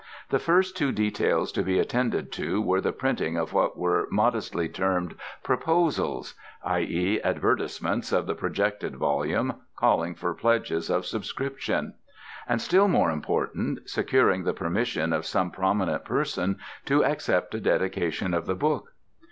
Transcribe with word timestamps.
The 0.31 0.39
first 0.39 0.75
two 0.75 0.91
details 0.91 1.51
to 1.51 1.61
be 1.61 1.77
attended 1.77 2.31
to 2.31 2.59
were 2.59 2.81
the 2.81 2.91
printing 2.91 3.37
of 3.37 3.53
what 3.53 3.77
were 3.77 4.07
modestly 4.09 4.67
termed 4.67 5.13
Proposals—i.e., 5.43 7.21
advertisements 7.23 8.11
of 8.11 8.25
the 8.25 8.33
projected 8.33 8.95
volume, 8.95 9.61
calling 9.75 10.15
for 10.15 10.33
pledges 10.33 10.89
of 10.89 11.05
subscription—and, 11.05 12.61
still 12.63 12.87
more 12.87 13.11
important, 13.11 13.87
securing 13.87 14.43
the 14.43 14.55
permission 14.55 15.13
of 15.13 15.23
some 15.27 15.51
prominent 15.51 16.03
person 16.03 16.57
to 16.85 17.05
accept 17.05 17.53
a 17.53 17.59
dedication 17.61 18.33
of 18.33 18.47
the 18.47 18.55
book. 18.55 18.93